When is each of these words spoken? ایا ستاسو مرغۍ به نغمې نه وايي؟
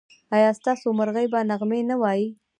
ایا 0.35 0.49
ستاسو 0.59 0.87
مرغۍ 0.97 1.27
به 1.33 1.39
نغمې 1.49 1.79
نه 1.89 1.95
وايي؟ 2.01 2.27